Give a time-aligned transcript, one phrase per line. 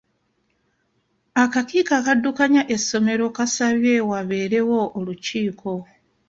[1.43, 5.71] Akakiiko akaddukanya essomero kaasabye wabeerewo olukiiko.